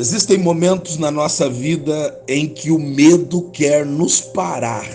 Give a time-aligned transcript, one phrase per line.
[0.00, 4.88] Existem momentos na nossa vida em que o medo quer nos parar.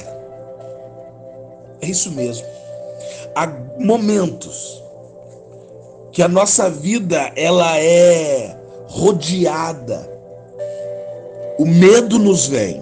[1.79, 2.47] É isso mesmo.
[3.36, 3.46] Há
[3.78, 4.83] momentos
[6.12, 8.57] que a nossa vida ela é
[8.88, 10.10] rodeada.
[11.60, 12.82] O medo nos vem.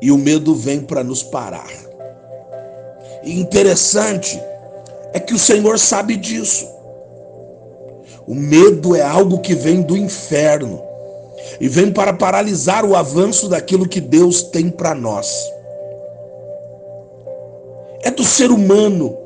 [0.00, 1.72] E o medo vem para nos parar.
[3.24, 4.40] E interessante
[5.12, 6.72] é que o Senhor sabe disso.
[8.26, 10.82] O medo é algo que vem do inferno
[11.60, 15.30] e vem para paralisar o avanço daquilo que Deus tem para nós.
[18.02, 19.16] É do ser humano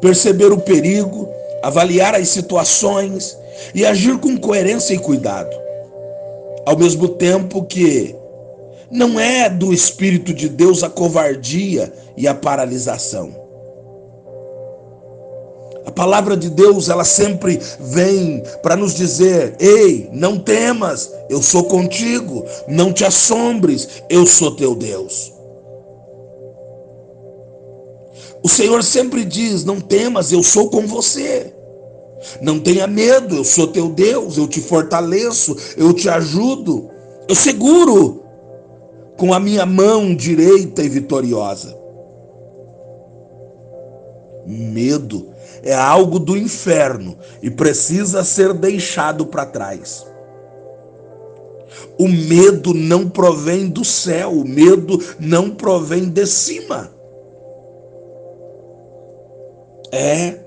[0.00, 1.28] perceber o perigo,
[1.62, 3.36] avaliar as situações
[3.74, 5.54] e agir com coerência e cuidado.
[6.64, 8.14] Ao mesmo tempo que
[8.90, 13.39] não é do Espírito de Deus a covardia e a paralisação.
[15.86, 21.64] A palavra de Deus, ela sempre vem para nos dizer: ei, não temas, eu sou
[21.64, 25.32] contigo, não te assombres, eu sou teu Deus.
[28.42, 31.54] O Senhor sempre diz: não temas, eu sou com você.
[32.42, 36.90] Não tenha medo, eu sou teu Deus, eu te fortaleço, eu te ajudo,
[37.26, 38.22] eu seguro
[39.16, 41.79] com a minha mão direita e vitoriosa.
[44.46, 45.28] Medo
[45.62, 50.06] é algo do inferno e precisa ser deixado para trás.
[51.98, 56.90] O medo não provém do céu, o medo não provém de cima.
[59.92, 60.38] É.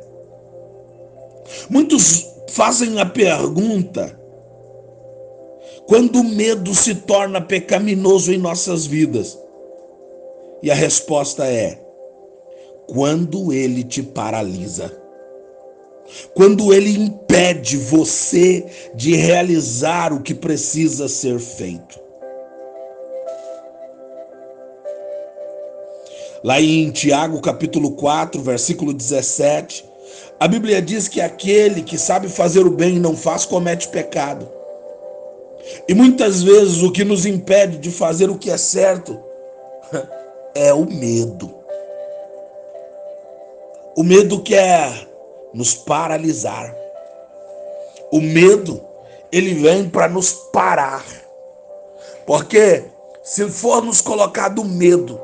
[1.69, 4.19] Muitos fazem a pergunta:
[5.87, 9.37] quando o medo se torna pecaminoso em nossas vidas?
[10.61, 11.82] E a resposta é:
[12.87, 15.03] quando ele te paralisa
[16.33, 22.01] quando ele impede você de realizar o que precisa ser feito.
[26.43, 29.85] Lá em Tiago, capítulo 4, versículo 17,
[30.39, 34.49] a Bíblia diz que aquele que sabe fazer o bem e não faz comete pecado.
[35.87, 39.17] E muitas vezes o que nos impede de fazer o que é certo
[40.53, 41.62] é o medo.
[43.95, 45.07] O medo quer
[45.53, 46.75] nos paralisar.
[48.11, 48.83] O medo,
[49.31, 51.05] ele vem para nos parar.
[52.25, 52.85] Porque
[53.23, 55.21] se for nos colocado medo,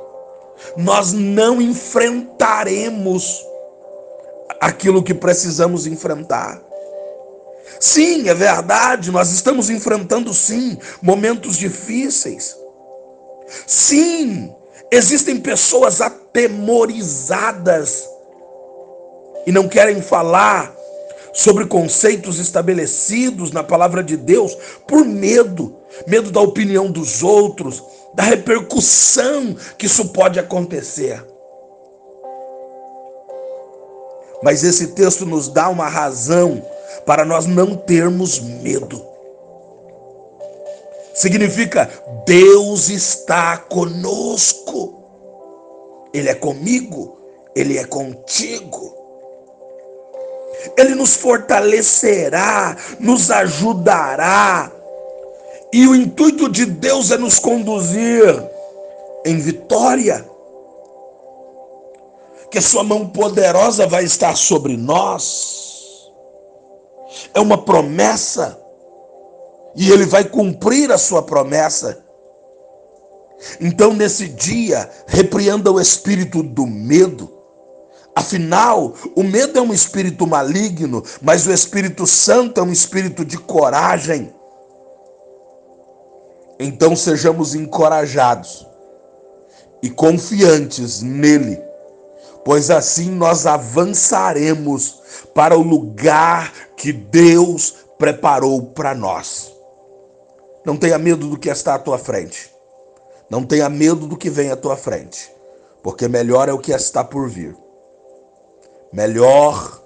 [0.77, 3.43] nós não enfrentaremos
[4.59, 6.61] aquilo que precisamos enfrentar.
[7.79, 12.57] Sim, é verdade, nós estamos enfrentando sim momentos difíceis.
[13.65, 14.53] Sim,
[14.91, 18.18] existem pessoas atemorizadas
[19.45, 20.75] e não querem falar
[21.33, 24.57] sobre conceitos estabelecidos na palavra de Deus
[24.87, 27.83] por medo medo da opinião dos outros,
[28.13, 31.25] da repercussão que isso pode acontecer.
[34.41, 36.63] Mas esse texto nos dá uma razão
[37.05, 39.05] para nós não termos medo.
[41.13, 41.89] Significa
[42.25, 44.97] Deus está conosco.
[46.13, 47.17] Ele é comigo,
[47.53, 48.97] ele é contigo.
[50.77, 54.71] Ele nos fortalecerá, nos ajudará.
[55.71, 58.43] E o intuito de Deus é nos conduzir
[59.25, 60.27] em vitória.
[62.51, 66.09] Que Sua mão poderosa vai estar sobre nós.
[67.33, 68.59] É uma promessa.
[69.75, 72.03] E Ele vai cumprir a Sua promessa.
[73.61, 77.38] Então, nesse dia, repreenda o espírito do medo
[78.19, 83.37] Afinal, o medo é um espírito maligno, mas o Espírito Santo é um espírito de
[83.37, 84.33] coragem.
[86.59, 88.67] Então sejamos encorajados
[89.81, 91.61] e confiantes nele,
[92.43, 95.01] pois assim nós avançaremos
[95.33, 99.49] para o lugar que Deus preparou para nós.
[100.65, 102.51] Não tenha medo do que está à tua frente.
[103.29, 105.31] Não tenha medo do que vem à tua frente,
[105.81, 107.55] porque melhor é o que está por vir
[108.91, 109.81] melhor,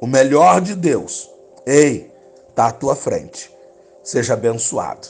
[0.00, 1.30] o melhor de Deus,
[1.66, 2.12] ei,
[2.48, 3.54] está à tua frente.
[4.02, 5.08] Seja abençoado.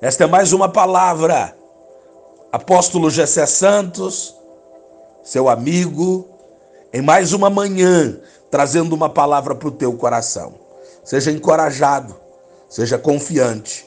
[0.00, 1.56] Esta é mais uma palavra.
[2.52, 4.34] Apóstolo Gessé Santos,
[5.22, 6.28] seu amigo,
[6.92, 8.18] em mais uma manhã,
[8.50, 10.54] trazendo uma palavra para o teu coração.
[11.04, 12.16] Seja encorajado,
[12.68, 13.86] seja confiante,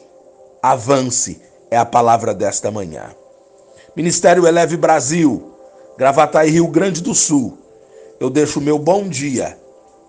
[0.61, 3.15] avance, é a palavra desta manhã.
[3.95, 5.53] Ministério Eleve Brasil,
[5.97, 7.60] Gravataí, Rio Grande do Sul
[8.21, 9.57] eu deixo o meu bom dia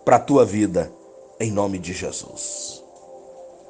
[0.05, 0.93] para a tua vida,
[1.41, 2.82] em nome de Jesus.